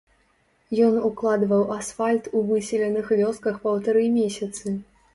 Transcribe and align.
Ён 0.85 0.97
укладваў 1.09 1.63
асфальт 1.77 2.23
у 2.37 2.43
выселеных 2.55 3.15
вёсках 3.23 3.63
паўтары 3.71 4.11
месяцы. 4.21 4.79